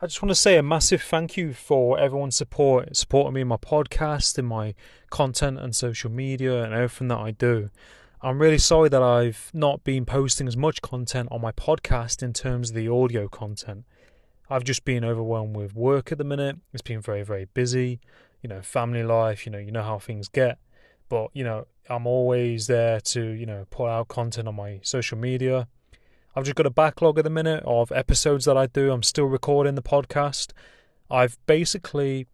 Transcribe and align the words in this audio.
I 0.00 0.06
just 0.06 0.22
want 0.22 0.30
to 0.30 0.36
say 0.36 0.56
a 0.56 0.62
massive 0.62 1.02
thank 1.02 1.36
you 1.36 1.52
for 1.52 1.98
everyone's 1.98 2.36
support, 2.36 2.96
supporting 2.96 3.34
me 3.34 3.40
in 3.40 3.48
my 3.48 3.56
podcast, 3.56 4.38
in 4.38 4.44
my 4.44 4.76
content 5.10 5.58
and 5.58 5.74
social 5.74 6.08
media, 6.08 6.62
and 6.62 6.72
everything 6.72 7.08
that 7.08 7.18
I 7.18 7.32
do. 7.32 7.70
I'm 8.22 8.40
really 8.40 8.58
sorry 8.58 8.88
that 8.90 9.02
I've 9.02 9.50
not 9.52 9.82
been 9.82 10.06
posting 10.06 10.46
as 10.46 10.56
much 10.56 10.82
content 10.82 11.30
on 11.32 11.40
my 11.40 11.50
podcast 11.50 12.22
in 12.22 12.32
terms 12.32 12.70
of 12.70 12.76
the 12.76 12.86
audio 12.88 13.26
content. 13.26 13.86
I've 14.48 14.62
just 14.62 14.84
been 14.84 15.04
overwhelmed 15.04 15.56
with 15.56 15.74
work 15.74 16.12
at 16.12 16.18
the 16.18 16.22
minute. 16.22 16.58
It's 16.72 16.80
been 16.80 17.00
very, 17.00 17.24
very 17.24 17.46
busy. 17.46 17.98
You 18.40 18.48
know, 18.50 18.62
family 18.62 19.02
life, 19.02 19.46
you 19.46 19.50
know, 19.50 19.58
you 19.58 19.72
know 19.72 19.82
how 19.82 19.98
things 19.98 20.28
get. 20.28 20.58
But, 21.08 21.30
you 21.32 21.42
know, 21.42 21.66
I'm 21.90 22.06
always 22.06 22.68
there 22.68 23.00
to, 23.00 23.20
you 23.30 23.46
know, 23.46 23.66
put 23.70 23.88
out 23.88 24.06
content 24.06 24.46
on 24.46 24.54
my 24.54 24.78
social 24.84 25.18
media 25.18 25.66
I've 26.38 26.44
just 26.44 26.54
got 26.54 26.66
a 26.66 26.70
backlog 26.70 27.18
at 27.18 27.24
the 27.24 27.30
minute 27.30 27.64
of 27.66 27.90
episodes 27.90 28.44
that 28.44 28.56
I 28.56 28.66
do. 28.68 28.92
I'm 28.92 29.02
still 29.02 29.24
recording 29.24 29.74
the 29.74 29.82
podcast. 29.82 30.52
I've 31.10 31.36
basically, 31.46 32.28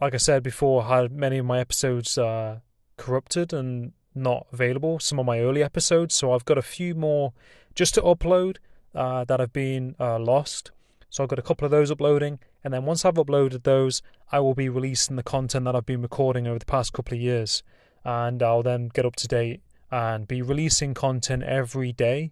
like 0.00 0.14
I 0.14 0.18
said 0.18 0.44
before, 0.44 0.84
had 0.84 1.10
many 1.10 1.38
of 1.38 1.46
my 1.46 1.58
episodes 1.58 2.16
uh, 2.16 2.60
corrupted 2.96 3.52
and 3.52 3.94
not 4.14 4.46
available. 4.52 5.00
Some 5.00 5.18
of 5.18 5.26
my 5.26 5.40
early 5.40 5.60
episodes, 5.60 6.14
so 6.14 6.32
I've 6.32 6.44
got 6.44 6.56
a 6.56 6.62
few 6.62 6.94
more 6.94 7.32
just 7.74 7.94
to 7.94 8.02
upload 8.02 8.58
uh, 8.94 9.24
that 9.24 9.40
have 9.40 9.52
been 9.52 9.96
uh, 9.98 10.20
lost. 10.20 10.70
So 11.10 11.24
I've 11.24 11.28
got 11.28 11.40
a 11.40 11.42
couple 11.42 11.64
of 11.64 11.72
those 11.72 11.90
uploading, 11.90 12.38
and 12.62 12.72
then 12.72 12.84
once 12.84 13.04
I've 13.04 13.14
uploaded 13.14 13.64
those, 13.64 14.02
I 14.30 14.38
will 14.38 14.54
be 14.54 14.68
releasing 14.68 15.16
the 15.16 15.24
content 15.24 15.64
that 15.64 15.74
I've 15.74 15.84
been 15.84 16.02
recording 16.02 16.46
over 16.46 16.60
the 16.60 16.66
past 16.66 16.92
couple 16.92 17.14
of 17.14 17.20
years, 17.20 17.64
and 18.04 18.40
I'll 18.40 18.62
then 18.62 18.86
get 18.86 19.04
up 19.04 19.16
to 19.16 19.26
date 19.26 19.62
and 19.90 20.28
be 20.28 20.42
releasing 20.42 20.94
content 20.94 21.42
every 21.42 21.90
day 21.90 22.30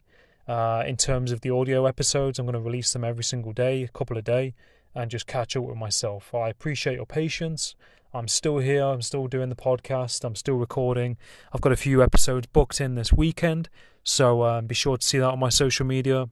uh, 0.48 0.82
in 0.86 0.96
terms 0.96 1.32
of 1.32 1.40
the 1.40 1.50
audio 1.50 1.86
episodes, 1.86 2.38
I'm 2.38 2.46
going 2.46 2.54
to 2.54 2.60
release 2.60 2.92
them 2.92 3.04
every 3.04 3.24
single 3.24 3.52
day, 3.52 3.84
a 3.84 3.88
couple 3.88 4.18
a 4.18 4.22
day, 4.22 4.54
and 4.94 5.10
just 5.10 5.26
catch 5.26 5.56
up 5.56 5.64
with 5.64 5.76
myself. 5.76 6.34
I 6.34 6.48
appreciate 6.48 6.96
your 6.96 7.06
patience. 7.06 7.74
I'm 8.12 8.26
still 8.26 8.58
here. 8.58 8.82
I'm 8.82 9.02
still 9.02 9.28
doing 9.28 9.48
the 9.48 9.56
podcast. 9.56 10.24
I'm 10.24 10.34
still 10.34 10.56
recording. 10.56 11.16
I've 11.52 11.60
got 11.60 11.72
a 11.72 11.76
few 11.76 12.02
episodes 12.02 12.46
booked 12.46 12.80
in 12.80 12.96
this 12.96 13.12
weekend, 13.12 13.68
so 14.02 14.42
um, 14.42 14.66
be 14.66 14.74
sure 14.74 14.96
to 14.96 15.06
see 15.06 15.18
that 15.18 15.30
on 15.30 15.38
my 15.38 15.48
social 15.48 15.86
media. 15.86 16.28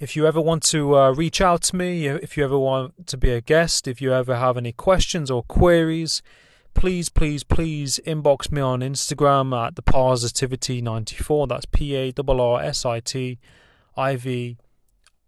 If 0.00 0.16
you 0.16 0.26
ever 0.26 0.40
want 0.40 0.62
to 0.64 0.96
uh, 0.96 1.12
reach 1.12 1.40
out 1.40 1.62
to 1.64 1.76
me, 1.76 2.06
if 2.06 2.36
you 2.36 2.44
ever 2.44 2.58
want 2.58 3.06
to 3.06 3.16
be 3.16 3.30
a 3.30 3.40
guest, 3.40 3.86
if 3.86 4.00
you 4.00 4.12
ever 4.12 4.36
have 4.36 4.56
any 4.56 4.72
questions 4.72 5.30
or 5.30 5.42
queries, 5.44 6.22
please, 6.74 7.08
please, 7.08 7.44
please 7.44 8.00
inbox 8.06 8.52
me 8.52 8.60
on 8.60 8.80
Instagram 8.80 9.56
at 9.66 9.76
the 9.76 9.82
Parrsitivity94. 9.82 11.48
That's 11.48 11.66
P 11.66 11.96
A 11.96 12.12
R 12.16 12.40
R 12.40 12.62
S 12.62 12.84
I 12.84 13.00
T 13.00 13.38
I 13.96 14.16
V 14.16 14.58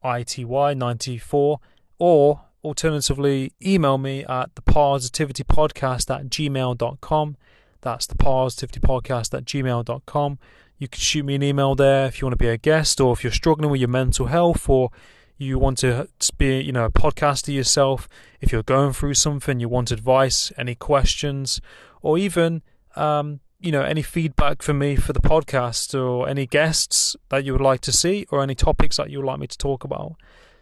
I 0.02 0.22
T 0.22 0.44
Y 0.44 0.74
94. 0.74 1.60
Or 1.98 2.42
alternatively, 2.62 3.52
email 3.64 3.98
me 3.98 4.24
at 4.24 4.54
the 4.54 4.62
Parrsitivity 4.62 5.44
Podcast 5.44 6.14
at 6.14 6.26
gmail.com. 6.26 7.36
That's 7.80 8.06
the 8.06 8.16
Parrsitivity 8.16 8.80
Podcast 8.80 9.36
at 9.36 9.44
gmail.com. 9.44 10.38
You 10.78 10.88
can 10.88 11.00
shoot 11.00 11.24
me 11.24 11.36
an 11.36 11.42
email 11.42 11.74
there 11.74 12.06
if 12.06 12.20
you 12.20 12.26
want 12.26 12.32
to 12.32 12.44
be 12.44 12.48
a 12.48 12.58
guest 12.58 13.00
or 13.00 13.12
if 13.12 13.24
you're 13.24 13.32
struggling 13.32 13.70
with 13.70 13.80
your 13.80 13.88
mental 13.88 14.26
health 14.26 14.68
or 14.68 14.90
you 15.38 15.58
want 15.58 15.78
to 15.78 16.08
be, 16.38 16.60
you 16.60 16.72
know, 16.72 16.86
a 16.86 16.90
podcaster 16.90 17.52
yourself, 17.52 18.08
if 18.40 18.52
you're 18.52 18.62
going 18.62 18.92
through 18.92 19.14
something, 19.14 19.60
you 19.60 19.68
want 19.68 19.90
advice, 19.90 20.52
any 20.56 20.74
questions, 20.74 21.60
or 22.02 22.16
even, 22.16 22.62
um, 22.94 23.40
you 23.60 23.70
know, 23.70 23.82
any 23.82 24.02
feedback 24.02 24.62
for 24.62 24.72
me 24.72 24.96
for 24.96 25.12
the 25.12 25.20
podcast 25.20 25.98
or 25.98 26.28
any 26.28 26.46
guests 26.46 27.16
that 27.28 27.44
you 27.44 27.52
would 27.52 27.60
like 27.60 27.80
to 27.82 27.92
see 27.92 28.26
or 28.30 28.42
any 28.42 28.54
topics 28.54 28.96
that 28.96 29.10
you 29.10 29.18
would 29.18 29.26
like 29.26 29.38
me 29.38 29.46
to 29.46 29.58
talk 29.58 29.84
about. 29.84 30.16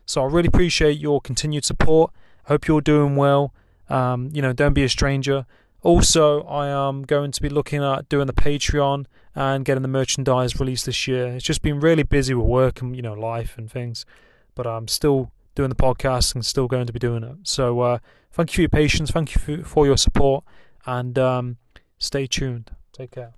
So 0.06 0.22
I 0.22 0.27
really 0.27 0.48
appreciate 0.48 0.98
your 0.98 1.20
continued 1.20 1.64
support. 1.64 2.12
I 2.47 2.53
hope 2.53 2.66
you're 2.66 2.81
doing 2.81 3.16
well. 3.16 3.55
Um, 3.88 4.31
you 4.33 4.42
know, 4.42 4.53
don't 4.53 4.75
be 4.75 4.84
a 4.84 4.88
stranger. 4.88 5.47
Also, 5.83 6.42
I 6.44 6.69
am 6.69 7.03
going 7.03 7.31
to 7.31 7.42
be 7.42 7.48
looking 7.48 7.83
at 7.83 8.09
doing 8.09 8.27
the 8.27 8.33
Patreon 8.33 9.06
and 9.34 9.65
getting 9.65 9.82
the 9.82 9.88
merchandise 9.88 10.59
released 10.59 10.87
this 10.87 11.06
year. 11.06 11.28
It's 11.28 11.44
just 11.44 11.62
been 11.62 11.78
really 11.78 12.03
busy 12.03 12.34
with 12.34 12.47
work 12.47 12.81
and 12.81 12.97
you 12.97 13.03
know 13.03 13.12
life 13.12 13.59
and 13.59 13.71
things 13.71 14.06
but 14.54 14.66
I'm 14.66 14.88
still 14.88 15.31
doing 15.54 15.69
the 15.69 15.76
podcast 15.76 16.34
and 16.34 16.44
still 16.44 16.66
going 16.66 16.87
to 16.87 16.92
be 16.92 16.98
doing 16.98 17.22
it. 17.22 17.37
So 17.42 17.81
uh, 17.81 17.98
thank 18.32 18.50
you 18.50 18.54
for 18.54 18.60
your 18.62 18.69
patience, 18.69 19.10
thank 19.10 19.34
you 19.34 19.41
for, 19.41 19.65
for 19.69 19.87
your 19.87 19.97
support, 19.97 20.44
and 20.87 21.19
um, 21.19 21.56
stay 21.98 22.26
tuned. 22.26 22.70
Take 22.92 23.12
care. 23.12 23.34